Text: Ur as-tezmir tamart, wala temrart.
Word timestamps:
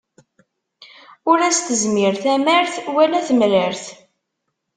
Ur 1.31 1.39
as-tezmir 1.47 2.13
tamart, 2.23 2.73
wala 2.95 3.19
temrart. 3.27 3.83